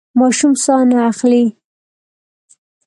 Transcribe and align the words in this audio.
ماشوم 0.19 0.53
ساه 0.63 0.83
نه 0.89 0.97
اخلي. 1.11 1.43